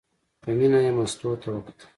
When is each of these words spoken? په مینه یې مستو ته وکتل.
په 0.41 0.49
مینه 0.57 0.79
یې 0.85 0.91
مستو 0.97 1.29
ته 1.41 1.47
وکتل. 1.53 1.87